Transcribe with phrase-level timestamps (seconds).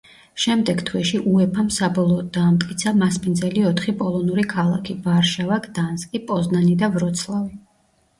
[0.43, 7.55] შემდეგ თვეში უეფა-მ საბოლოოდ დაამტკიცა მასპინძელი ოთხი პოლონური ქალაქი: ვარშავა, გდანსკი, პოზნანი და ვროცლავი.